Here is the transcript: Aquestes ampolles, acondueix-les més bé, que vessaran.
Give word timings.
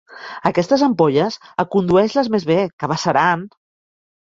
Aquestes 0.49 0.83
ampolles, 0.87 1.37
acondueix-les 1.65 2.33
més 2.37 2.49
bé, 2.55 2.59
que 2.79 2.93
vessaran. 2.95 3.47